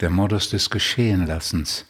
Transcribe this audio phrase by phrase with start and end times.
[0.00, 1.84] der Modus des Geschehenlassens.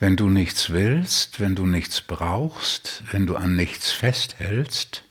[0.00, 5.02] Wenn du nichts willst, wenn du nichts brauchst, wenn du an nichts festhältst,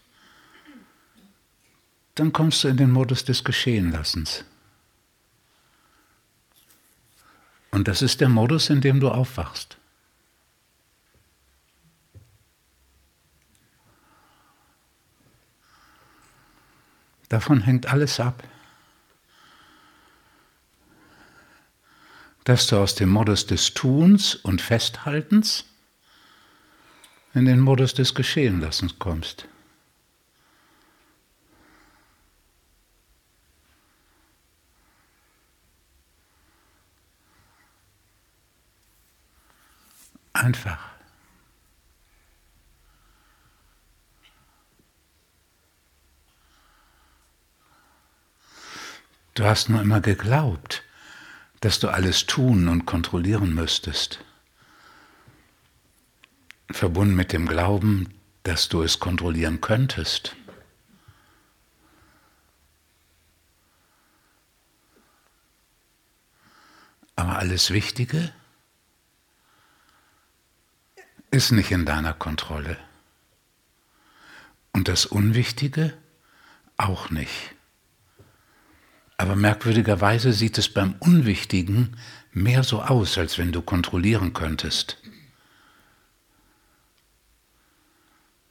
[2.16, 4.46] dann kommst du in den Modus des Geschehenlassens.
[7.72, 9.78] Und das ist der Modus, in dem du aufwachst.
[17.30, 18.44] Davon hängt alles ab.
[22.46, 25.66] Dass du aus dem Modus des Tuns und Festhaltens
[27.34, 29.48] in den Modus des Geschehenlassens kommst.
[40.32, 40.97] Einfach.
[49.38, 50.82] Du hast nur immer geglaubt,
[51.60, 54.18] dass du alles tun und kontrollieren müsstest.
[56.72, 60.36] Verbunden mit dem Glauben, dass du es kontrollieren könntest.
[67.16, 68.34] Aber alles Wichtige
[71.30, 72.76] ist nicht in deiner Kontrolle.
[74.74, 75.96] Und das Unwichtige
[76.78, 77.57] auch nicht.
[79.18, 81.98] Aber merkwürdigerweise sieht es beim Unwichtigen
[82.32, 84.98] mehr so aus, als wenn du kontrollieren könntest.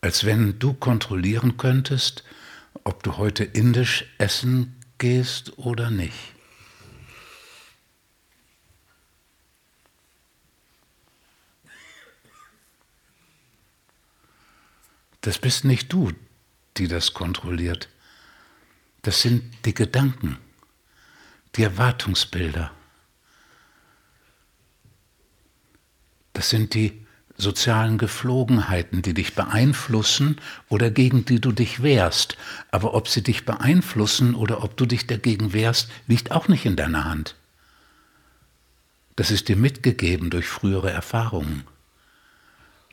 [0.01, 2.25] Als wenn du kontrollieren könntest,
[2.83, 6.35] ob du heute indisch essen gehst oder nicht.
[15.21, 16.13] Das bist nicht du,
[16.77, 17.89] die das kontrolliert.
[19.03, 20.39] Das sind die Gedanken
[21.57, 22.71] die Erwartungsbilder.
[26.33, 27.07] Das sind die
[27.39, 32.37] sozialen Geflogenheiten, die dich beeinflussen oder gegen die du dich wehrst.
[32.71, 36.77] Aber ob sie dich beeinflussen oder ob du dich dagegen wehrst, liegt auch nicht in
[36.77, 37.37] deiner Hand.
[39.17, 41.65] Das ist dir mitgegeben durch frühere Erfahrungen,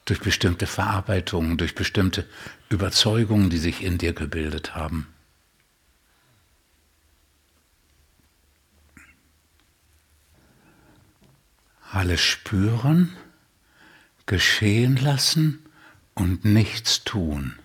[0.05, 2.25] durch bestimmte Verarbeitungen, durch bestimmte
[2.69, 5.12] Überzeugungen, die sich in dir gebildet haben.
[12.03, 13.15] Alles spüren,
[14.25, 15.65] geschehen lassen
[16.15, 17.57] und nichts tun.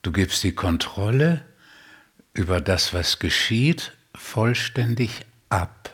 [0.00, 1.44] Du gibst die Kontrolle
[2.32, 5.90] über das, was geschieht, vollständig ab.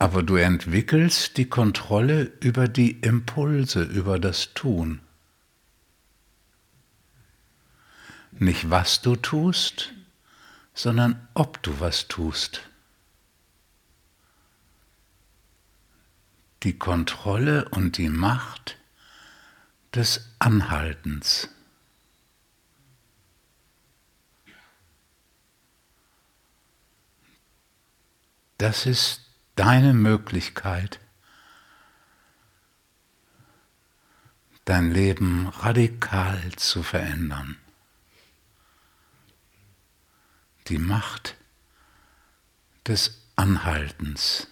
[0.00, 5.00] Aber du entwickelst die Kontrolle über die Impulse, über das Tun.
[8.32, 9.92] Nicht was du tust,
[10.74, 12.62] sondern ob du was tust.
[16.62, 18.78] Die Kontrolle und die Macht
[19.94, 21.48] des Anhaltens.
[28.58, 29.22] Das ist
[29.56, 31.00] deine Möglichkeit,
[34.64, 37.56] dein Leben radikal zu verändern.
[40.68, 41.36] Die Macht
[42.86, 44.48] des Anhaltens.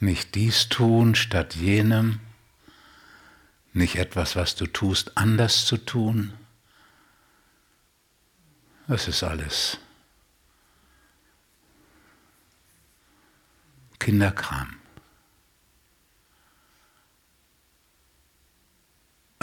[0.00, 2.20] Nicht dies tun statt jenem,
[3.72, 6.32] nicht etwas, was du tust, anders zu tun.
[8.86, 9.78] Das ist alles
[13.98, 14.76] Kinderkram.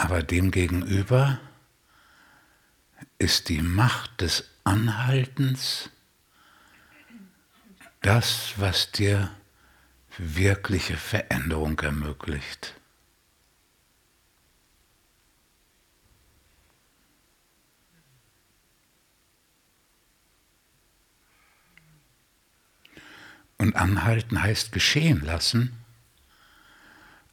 [0.06, 1.40] Aber demgegenüber
[3.18, 5.90] ist die Macht des Anhaltens
[8.02, 9.34] das, was dir
[10.16, 12.76] wirkliche Veränderung ermöglicht.
[23.58, 25.76] Und anhalten heißt geschehen lassen.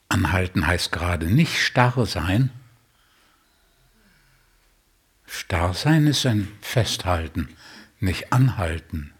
[0.09, 2.49] Anhalten heißt gerade nicht starr sein.
[5.35, 7.49] Starr sein ist ein Festhalten,
[7.99, 9.11] nicht anhalten.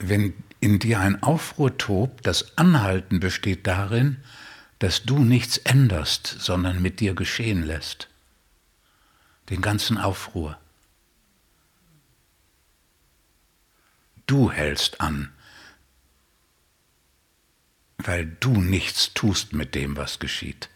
[0.00, 4.16] Wenn in dir ein Aufruhr tobt, das Anhalten besteht darin,
[4.80, 8.08] dass du nichts änderst, sondern mit dir geschehen lässt.
[9.50, 10.58] den ganzen Aufruhr.
[14.26, 15.32] Du hältst an,
[17.98, 20.68] weil du nichts tust mit dem, was geschieht.